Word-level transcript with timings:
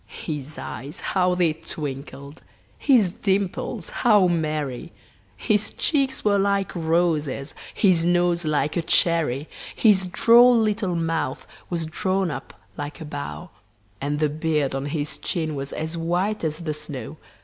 His 0.25 0.57
eyes 0.57 0.99
how 0.99 1.35
they 1.35 1.53
twinkled; 1.53 2.41
his 2.79 3.11
dimples 3.11 3.89
how 4.01 4.27
merry! 4.27 4.91
His 5.37 5.69
cheeks 5.69 6.25
were 6.25 6.39
like 6.39 6.73
roses, 6.73 7.53
his 7.71 8.03
nose 8.03 8.43
like 8.43 8.75
a 8.75 8.81
cherry; 8.81 9.47
His 9.75 10.07
droll 10.07 10.57
little 10.57 10.95
mouth 10.95 11.45
was 11.69 11.85
drawn 11.85 12.31
up 12.31 12.55
like 12.75 12.99
a 12.99 13.05
bow, 13.05 13.51
And 14.01 14.17
the 14.17 14.27
beard 14.29 14.73
on 14.73 14.87
his 14.87 15.19
chin 15.19 15.53
was 15.53 15.71
as 15.71 15.99
white 15.99 16.43
as 16.43 16.57
the 16.61 16.73
snow. 16.73 17.17